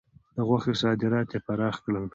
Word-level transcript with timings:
د 0.35 0.37
غوښو 0.47 0.71
صادرات 0.81 1.29
یې 1.33 1.39
پراخ 1.47 1.75
کړل. 1.85 2.05